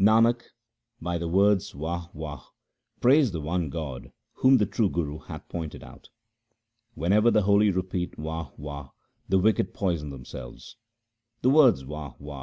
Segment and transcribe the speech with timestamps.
[0.00, 0.42] Nanak,
[0.98, 2.08] by the words Wah!
[2.14, 2.42] Wah!
[3.02, 6.08] praise the one God whom the true Guru hath pointed out.
[6.94, 8.48] Whenever the holy repeat Wah!
[8.56, 8.92] Wah!
[9.28, 10.76] the wicked poison themselves.
[11.42, 12.14] The words Wah!
[12.18, 12.42] Wah!